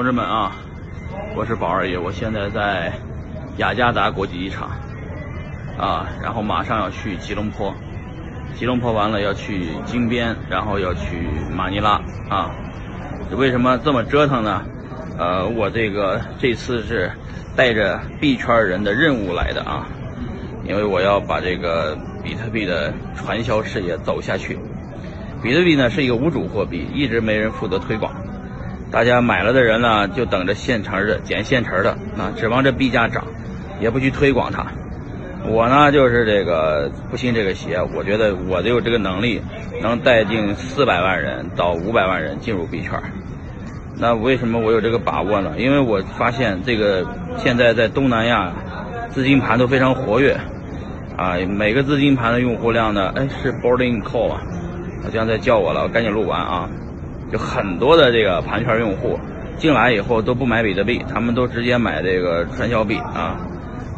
[0.00, 0.56] 同志们啊，
[1.36, 2.90] 我是宝二爷，我现在在
[3.58, 4.70] 雅加达国际机场
[5.78, 7.74] 啊，然后马上要去吉隆坡，
[8.54, 12.00] 吉隆坡完了要去金边，然后要去马尼拉
[12.30, 12.50] 啊。
[13.36, 14.62] 为什么这么折腾呢？
[15.18, 17.12] 呃，我这个这次是
[17.54, 19.86] 带着币圈人的任务来的啊，
[20.64, 21.94] 因为我要把这个
[22.24, 24.58] 比特币的传销事业走下去。
[25.42, 28.10] 比特币呢是一个无主货币，一直没人负责推广。
[28.90, 33.24] 大家买了的人呢，就等着现成的捡现成的，啊，指望这币价涨，
[33.80, 34.66] 也不去推广它。
[35.46, 39.40] 我呢，就是这个不信这个邪，我觉得我有这个能力，
[39.80, 43.00] 能带进四百万人到五百万人进入币圈。
[43.96, 45.52] 那为什么我有这个把握呢？
[45.56, 47.06] 因为我发现这个
[47.38, 48.52] 现在在东南亚，
[49.08, 50.36] 资金盘都非常活跃，
[51.16, 54.42] 啊，每个资金盘的用户量呢，哎，是 boarding call 啊，
[55.02, 56.68] 好像在叫我了，我赶紧录完啊。
[57.32, 59.18] 就很多的这个盘圈用户
[59.56, 63.36] 进来以后都不买比特币，他们都直接买这个传销币啊。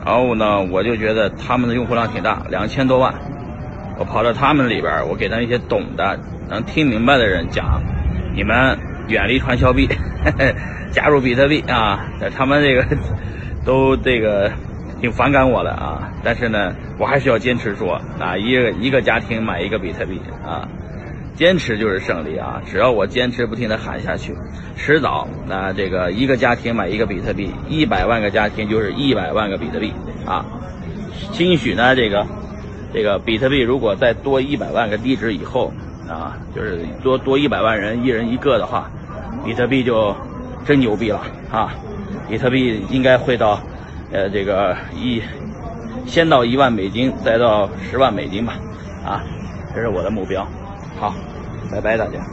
[0.04, 3.14] 然后呢，我就觉得他们的用户量挺大，两千多万。
[3.98, 7.80] 我跑到他们里边，我给他一些懂的、能听明白的人讲：
[8.34, 9.88] 你们远离传销币，
[10.90, 12.08] 加入比特币啊。
[12.36, 12.84] 他们这个
[13.64, 14.50] 都这个
[15.00, 20.66] 挺反感我的啊，但是呢，我还是要坚持说啊，一个一个家庭买一个比特币啊。
[21.34, 22.62] 坚持就是胜利啊！
[22.66, 24.36] 只要我坚持不停的喊下去，
[24.76, 29.92] 迟早那这个一个家庭买一个比特币，一百万个家庭就是一百万个比特币
[30.26, 30.44] 啊！
[31.32, 32.26] 兴许呢，这个
[32.92, 35.72] 这个比特币如果再多一百万个地址以后
[36.08, 38.90] 啊，就是多多一百万人一人一个的话，
[39.44, 40.14] 比特币就
[40.66, 41.74] 真牛逼了啊！
[42.28, 43.58] 比特币应该会到
[44.12, 45.22] 呃这个一
[46.06, 48.54] 先到一万美金，再到十万美金吧
[49.04, 49.24] 啊！
[49.74, 50.46] 这是我的目标。
[51.02, 51.16] 好，
[51.68, 52.32] 拜拜，大家。